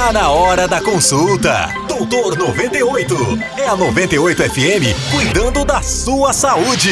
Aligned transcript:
Tá 0.00 0.14
na 0.14 0.30
hora 0.30 0.66
da 0.66 0.80
consulta. 0.80 1.68
Doutor 1.86 2.34
98. 2.34 3.14
É 3.58 3.68
a 3.68 3.76
98 3.76 4.44
FM 4.44 5.12
cuidando 5.12 5.62
da 5.62 5.82
sua 5.82 6.32
saúde. 6.32 6.90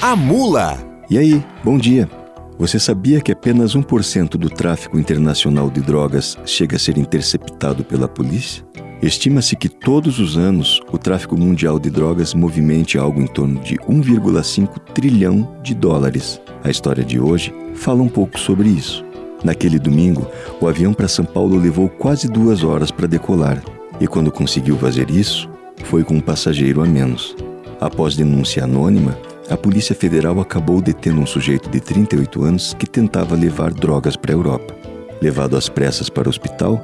A 0.00 0.14
Mula. 0.14 0.78
E 1.10 1.18
aí, 1.18 1.44
bom 1.64 1.76
dia. 1.76 2.08
Você 2.56 2.78
sabia 2.78 3.20
que 3.20 3.32
apenas 3.32 3.74
1% 3.74 4.36
do 4.36 4.48
tráfico 4.48 4.96
internacional 5.00 5.68
de 5.68 5.80
drogas 5.80 6.38
chega 6.46 6.76
a 6.76 6.78
ser 6.78 6.96
interceptado 6.96 7.84
pela 7.84 8.06
polícia? 8.06 8.64
Estima-se 9.02 9.56
que 9.56 9.68
todos 9.68 10.20
os 10.20 10.38
anos 10.38 10.80
o 10.92 10.96
tráfico 10.96 11.36
mundial 11.36 11.80
de 11.80 11.90
drogas 11.90 12.34
movimente 12.34 12.96
algo 12.96 13.20
em 13.20 13.26
torno 13.26 13.58
de 13.62 13.74
1,5 13.78 14.78
trilhão 14.94 15.56
de 15.60 15.74
dólares. 15.74 16.40
A 16.62 16.70
história 16.70 17.02
de 17.02 17.18
hoje 17.18 17.52
fala 17.74 18.00
um 18.00 18.08
pouco 18.08 18.38
sobre 18.38 18.68
isso. 18.68 19.04
Naquele 19.44 19.78
domingo, 19.78 20.26
o 20.58 20.66
avião 20.66 20.94
para 20.94 21.06
São 21.06 21.24
Paulo 21.24 21.58
levou 21.58 21.86
quase 21.86 22.26
duas 22.26 22.64
horas 22.64 22.90
para 22.90 23.06
decolar, 23.06 23.62
e 24.00 24.06
quando 24.06 24.32
conseguiu 24.32 24.78
fazer 24.78 25.10
isso, 25.10 25.50
foi 25.84 26.02
com 26.02 26.14
um 26.14 26.20
passageiro 26.20 26.80
a 26.80 26.86
menos. 26.86 27.36
Após 27.78 28.16
denúncia 28.16 28.64
anônima, 28.64 29.18
a 29.50 29.56
Polícia 29.56 29.94
Federal 29.94 30.40
acabou 30.40 30.80
detendo 30.80 31.20
um 31.20 31.26
sujeito 31.26 31.68
de 31.68 31.78
38 31.78 32.42
anos 32.42 32.72
que 32.72 32.86
tentava 32.86 33.36
levar 33.36 33.70
drogas 33.70 34.16
para 34.16 34.32
a 34.32 34.34
Europa. 34.34 34.74
Levado 35.20 35.58
às 35.58 35.68
pressas 35.68 36.08
para 36.08 36.26
o 36.26 36.30
hospital, 36.30 36.82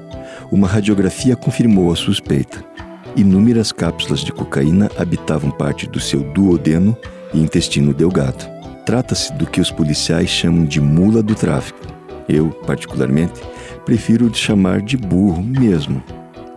uma 0.53 0.69
radiografia 0.69 1.35
confirmou 1.35 1.91
a 1.91 1.97
suspeita. 1.97 2.63
Inúmeras 3.17 3.73
cápsulas 3.73 4.21
de 4.21 4.33
cocaína 4.33 4.91
habitavam 4.99 5.51
parte 5.51 5.89
do 5.89 5.99
seu 5.99 6.21
duodeno 6.21 6.95
e 7.33 7.41
intestino 7.41 7.95
delgado. 7.95 8.47
Trata-se 8.85 9.33
do 9.33 9.47
que 9.47 9.63
os 9.63 9.71
policiais 9.71 10.29
chamam 10.29 10.67
de 10.67 10.81
mula 10.81 11.23
do 11.23 11.35
tráfico 11.35 12.00
eu, 12.31 12.51
particularmente, 12.67 13.41
prefiro 13.85 14.33
chamar 14.35 14.81
de 14.81 14.97
burro 14.97 15.43
mesmo. 15.43 16.03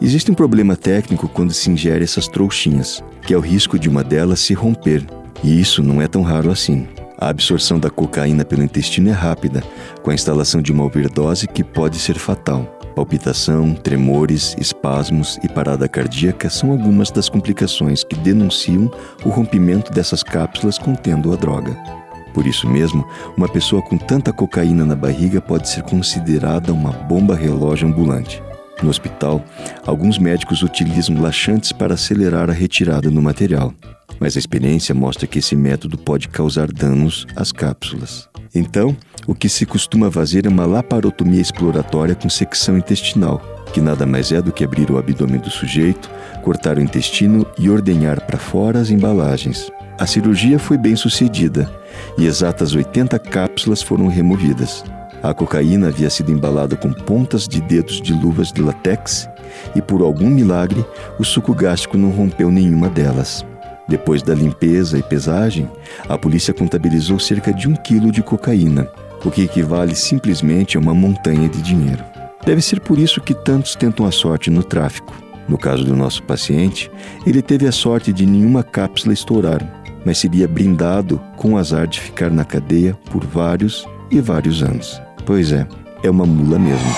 Existe 0.02 0.31
um 0.31 0.36
problema 0.36 0.76
técnico 0.76 1.27
quando 1.27 1.54
se 1.54 1.70
ingere 1.70 2.04
essas 2.04 2.27
trouxinhas, 2.27 3.03
que 3.22 3.34
é 3.34 3.38
o 3.38 3.42
risco 3.42 3.80
de 3.80 3.89
uma 3.89 4.03
delas 4.03 4.39
se 4.39 4.53
romper, 4.53 5.06
e 5.44 5.59
isso 5.59 5.81
não 5.81 6.02
é 6.02 6.08
tão 6.08 6.22
raro 6.22 6.52
assim. 6.52 6.88
A 7.17 7.30
absorção 7.30 7.80
da 7.80 7.89
cocaína 7.89 8.44
pelo 8.44 8.64
intestino 8.64 9.09
é 9.09 9.14
rápida, 9.14 9.64
com 10.02 10.11
a 10.11 10.14
instalação 10.14 10.61
de 10.61 10.72
uma 10.72 10.83
overdose 10.83 11.48
que 11.48 11.64
pode 11.64 11.98
ser 11.98 12.17
fatal. 12.17 12.66
Palpitação, 12.95 13.73
tremores, 13.73 14.55
espasmos 14.59 15.39
e 15.44 15.48
parada 15.48 15.88
cardíaca 15.88 16.50
são 16.50 16.72
algumas 16.72 17.09
das 17.09 17.30
complicações 17.30 18.03
que 18.03 18.16
denunciam 18.16 18.92
o 19.26 19.30
rompimento 19.30 19.92
dessas 19.92 20.22
cápsulas 20.22 20.78
contendo 20.78 21.33
a 21.33 21.36
droga. 21.36 22.03
Por 22.34 22.48
isso 22.48 22.67
mesmo, 22.67 23.08
uma 23.38 23.48
pessoa 23.48 23.81
com 23.81 23.98
tanta 23.98 24.34
cocaína 24.34 24.84
na 24.84 24.95
barriga 24.95 25.39
pode 25.39 25.70
ser 25.70 25.84
considerada 25.84 26.73
uma 26.73 26.92
bomba 26.92 27.36
relógio 27.36 27.88
ambulante. 27.88 28.42
No 28.81 28.89
hospital, 28.89 29.44
alguns 29.86 30.17
médicos 30.17 30.64
utilizam 30.64 31.22
laxantes 31.22 31.72
para 31.72 31.94
acelerar 31.94 32.50
a 32.50 32.54
retirada 32.54 33.09
do 33.09 33.22
material, 33.22 33.73
mas 34.20 34.36
a 34.36 34.39
experiência 34.39 34.95
mostra 34.95 35.28
que 35.28 35.39
esse 35.39 35.56
método 35.56 35.98
pode 35.98 36.28
causar 36.28 36.72
danos 36.72 37.26
às 37.36 37.52
cápsulas. 37.52 38.28
Então, 38.54 38.95
o 39.26 39.34
que 39.34 39.48
se 39.48 39.66
costuma 39.66 40.11
fazer 40.11 40.45
é 40.45 40.50
uma 40.50 40.66
laparotomia 40.66 41.42
exploratória 41.42 42.14
com 42.14 42.30
secção 42.30 42.78
intestinal, 42.78 43.42
que 43.73 43.81
nada 43.81 44.06
mais 44.06 44.31
é 44.31 44.42
do 44.42 44.52
que 44.52 44.64
abrir 44.64 44.92
o 44.92 44.98
abdômen 44.98 45.39
do 45.39 45.50
sujeito, 45.50 46.09
cortar 46.44 46.78
o 46.78 46.81
intestino 46.81 47.45
e 47.58 47.70
ordenhar 47.70 48.22
para 48.22 48.38
fora 48.38 48.80
as 48.80 48.89
embalagens. 48.89 49.72
A 50.04 50.06
cirurgia 50.06 50.59
foi 50.59 50.78
bem 50.78 50.98
sucedida 50.98 51.72
e 52.18 52.26
exatas 52.26 52.76
80 52.76 53.18
cápsulas 53.20 53.82
foram 53.82 54.10
removidas. 54.10 54.84
A 55.23 55.34
cocaína 55.34 55.88
havia 55.88 56.10
sido 56.10 56.30
embalada 56.30 56.76
com 56.76 56.92
pontas 56.92 57.48
de 57.48 57.62
dedos 57.62 58.02
de 58.02 58.12
luvas 58.12 58.52
de 58.52 58.62
latex 58.62 59.30
e, 59.73 59.82
por 59.82 60.02
algum 60.02 60.30
milagre, 60.30 60.86
o 61.18 61.23
suco 61.23 61.54
gástrico 61.54 61.98
não 61.98 62.10
rompeu 62.10 62.52
nenhuma 62.52 62.90
delas. 62.90 63.45
Depois 63.88 64.22
da 64.22 64.36
limpeza 64.36 64.98
e 64.98 65.02
pesagem, 65.02 65.72
a 66.10 66.17
polícia 66.17 66.54
contabilizou 66.54 67.17
cerca 67.17 67.54
de 67.54 67.70
um 67.70 67.73
quilo 67.73 68.11
de 68.11 68.22
cocaína, 68.22 68.89
o 69.23 69.32
que 69.32 69.44
equivale 69.44 69.95
simplesmente 69.95 70.76
a 70.76 70.82
uma 70.82 70.94
montanha 70.94 71.48
de 71.48 71.61
dinheiro. 71.61 72.04
Deve 72.45 72.61
ser 72.61 72.82
por 72.82 73.00
isso 73.00 73.22
que 73.22 73.33
tantos 73.33 73.73
tentam 73.73 74.06
a 74.06 74.11
sorte 74.11 74.50
no 74.50 74.66
tráfico. 74.66 75.14
No 75.48 75.58
caso 75.58 75.83
do 75.83 75.95
nosso 75.95 76.23
paciente, 76.23 76.89
ele 77.26 77.42
teve 77.42 77.67
a 77.67 77.71
sorte 77.71 78.14
de 78.14 78.26
nenhuma 78.26 78.64
cápsula 78.64 79.14
estourar, 79.14 79.83
mas 80.05 80.17
seria 80.17 80.48
brindado 80.48 81.21
com 81.37 81.54
o 81.54 81.58
azar 81.58 81.87
de 81.87 81.99
ficar 81.99 82.30
na 82.30 82.45
cadeia 82.45 82.98
por 83.11 83.26
vários 83.26 83.87
e 84.09 84.20
vários 84.20 84.64
anos. 84.64 85.02
Pois 85.26 85.52
é, 85.52 85.67
é 86.02 86.09
uma 86.09 86.26
mula 86.26 86.59
mesmo. 86.59 86.92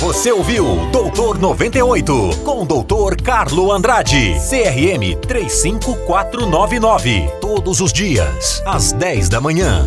Você 0.00 0.32
ouviu 0.32 0.88
Doutor 0.90 1.38
98 1.38 2.30
com 2.42 2.62
o 2.62 2.64
Doutor 2.64 3.20
Carlo 3.20 3.70
Andrade, 3.70 4.34
CRM 4.48 5.14
35499, 5.28 7.28
todos 7.38 7.82
os 7.82 7.92
dias, 7.92 8.62
às 8.64 8.92
10 8.92 9.28
da 9.28 9.42
manhã. 9.42 9.84